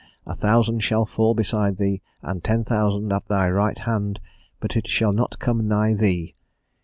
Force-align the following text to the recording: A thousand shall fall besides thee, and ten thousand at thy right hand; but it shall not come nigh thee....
A 0.25 0.33
thousand 0.33 0.79
shall 0.79 1.05
fall 1.05 1.35
besides 1.35 1.77
thee, 1.77 2.01
and 2.23 2.43
ten 2.43 2.63
thousand 2.63 3.13
at 3.13 3.27
thy 3.27 3.47
right 3.51 3.77
hand; 3.77 4.19
but 4.59 4.75
it 4.75 4.87
shall 4.87 5.13
not 5.13 5.37
come 5.37 5.67
nigh 5.67 5.93
thee.... 5.93 6.33